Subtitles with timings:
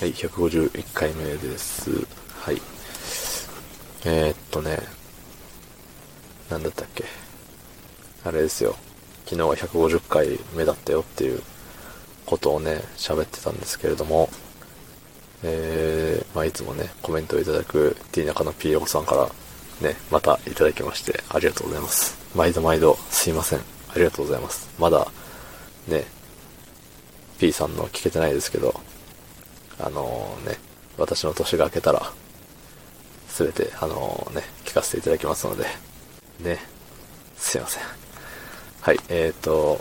[0.00, 1.88] はい、151回目です。
[2.40, 2.60] はい。
[4.04, 4.76] えー、っとね、
[6.50, 7.04] なんだったっけ。
[8.24, 8.74] あれですよ。
[9.24, 11.40] 昨日は150回目だったよっていう
[12.26, 14.28] ことをね、喋ってたんですけれども、
[15.44, 19.30] えー、まあいつもね、コメントをいただく T 中の P 横さんから
[19.88, 22.18] ね、またいただきまして、ありがとうございます。
[22.34, 23.60] 毎度毎度すいません。
[23.60, 23.62] あ
[23.94, 24.68] りがとうございます。
[24.76, 25.06] まだ、
[25.86, 26.04] ね、
[27.38, 28.74] P さんの聞けてないですけど、
[29.80, 30.56] あのね、
[30.96, 32.12] 私の年が明けたら、
[33.28, 35.64] すべて、あのね、聞かせていただきますので、
[36.40, 36.58] ね、
[37.36, 37.82] すいません。
[38.80, 39.80] はい、えーと、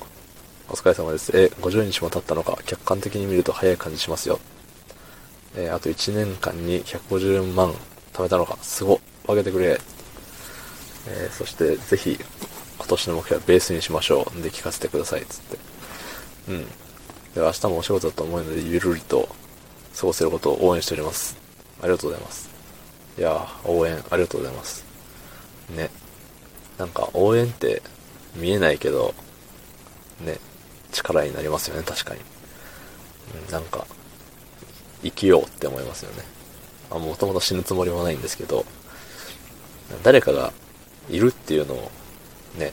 [0.70, 1.32] お疲れ様です。
[1.38, 4.40] え、50日も経ったのか、客観的に見ると早い感じしますよ。
[5.56, 7.74] えーあと1年間に150万
[8.14, 9.80] 貯めたのか、すご、分けてくれ。
[11.08, 12.18] えーそして、ぜひ、
[12.78, 14.42] 今年の目標はベースにしましょう。
[14.42, 15.58] で、聞かせてください、つって。
[16.50, 16.66] うん。
[16.66, 19.30] で明日もお仕事だと思うので、ゆるりと
[19.96, 21.38] 過ごせることを応援しております。
[21.82, 22.50] ありがとうございます。
[23.18, 24.84] いや、応援ありがとうございます。
[25.70, 25.90] ね。
[26.78, 27.82] なんか応援って
[28.36, 29.14] 見えないけど、
[30.22, 30.40] ね、
[30.92, 32.22] 力になりますよね、確かに。
[33.46, 33.86] うんなんか、
[35.04, 36.24] 生きようって思いますよね。
[36.90, 38.66] あ、もともと死ぬつもりもないんですけど、
[40.04, 40.54] 誰かが
[41.10, 41.92] いるっていうのを、
[42.58, 42.72] ね、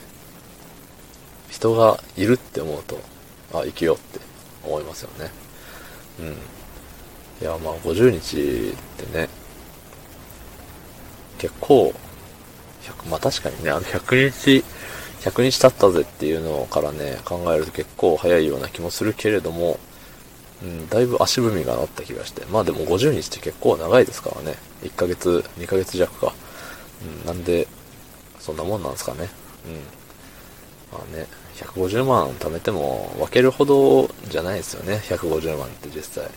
[1.49, 2.99] 人がいるって思うと、
[3.53, 4.19] あ、生きようって
[4.63, 5.31] 思いますよね。
[6.19, 6.37] うん。
[7.41, 9.27] いや、まあ、50日ってね、
[11.39, 11.93] 結構、
[12.83, 14.63] 100まあ確かにね、あの100日、
[15.21, 19.79] 100日経ったぜっていうのからね、考えると結構早いような気もするけれども、
[20.61, 22.45] うん、だいぶ足踏みがあった気がして。
[22.45, 24.55] まあでも50日って結構長いですからね。
[24.83, 26.33] 1ヶ月、2ヶ月弱か。
[27.23, 27.67] うん、なんで、
[28.39, 29.29] そんなもんなんですかね。
[29.65, 29.73] うん。
[30.91, 35.01] まあね、150万貯めても分けるほどじゃないですよね。
[35.05, 36.29] 150万って実際。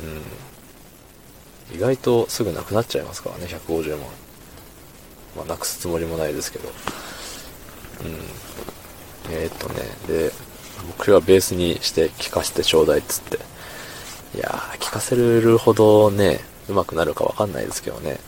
[0.00, 1.76] うん。
[1.76, 3.98] 意外とすぐなくなっちゃいますからね、150万。
[5.36, 6.68] まあ、なくすつもりもないですけど。
[6.68, 9.34] うん。
[9.34, 10.32] えー、っとね、で、
[10.86, 13.38] 目標はベースにして聞かせてちょうだいっつって。
[14.36, 18.18] いやー、聞かせるほどね、上手くなるかわかんないですけどね。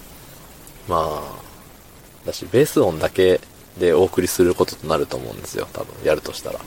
[0.88, 3.40] まあ、だし、ベース音だけ
[3.78, 5.66] でお送りすることとなると思うんですよ。
[5.72, 6.60] 多分、やるとしたら。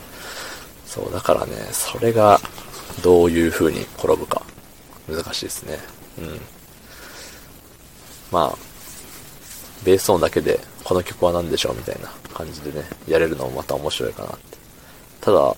[0.85, 2.39] そう、だからね、それが、
[3.03, 4.36] どういう風に転ぶか、
[5.07, 5.77] 難しいですね。
[6.19, 6.39] うん。
[8.31, 8.57] まあ、
[9.83, 14.57] ベース音だけで、この曲は何でしょうみたいな感じでね、やれるのもまた面白いかなって。
[15.21, 15.55] ただ、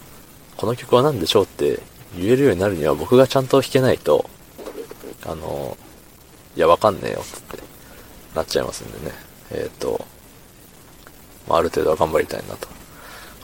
[0.57, 1.79] この曲は何でしょうって
[2.17, 4.29] 言えるようになるには僕がちゃんと弾けないと、
[5.25, 5.77] あの、
[6.55, 7.63] いや、わかんねえよ、って、
[8.35, 9.15] なっちゃいますんでね。
[9.51, 10.05] えっ、と、
[11.47, 12.67] まあ、ある程度は頑張りたいなと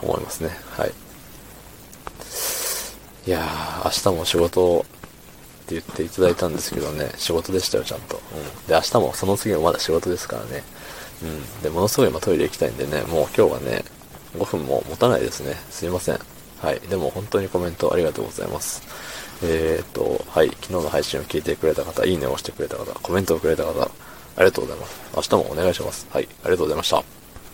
[0.02, 0.50] 思いますね。
[0.78, 0.94] はい。
[3.28, 4.86] いやー、明日も仕事
[5.66, 8.18] って言っていただいたんですけどね、仕事でしたよ、ちゃんと。
[8.18, 8.68] うん。
[8.68, 10.64] で、明日もその次もまだ仕事ですからね。
[11.24, 11.62] うん。
[11.64, 13.84] で、ものすごい今トイレ行きたいんでね、もう今日はね、
[14.38, 15.56] 5分も持たないですね。
[15.72, 16.20] すいません。
[16.62, 16.80] はい。
[16.82, 18.84] でも本当にコメントありがとうございます。
[19.44, 20.50] えー、っと、はい。
[20.50, 23.90] 昨日の配信を聞いてくれた方、いいねを押してくれた方、コメントをくれた方、あ
[24.40, 25.00] りがとうございます。
[25.16, 26.08] 明日もお願いします。
[26.12, 26.28] はい。
[26.44, 27.25] ありがとうございました。